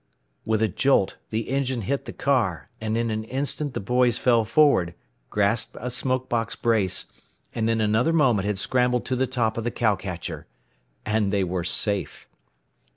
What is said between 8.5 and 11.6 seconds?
scrambled to the top of the cow catcher. And they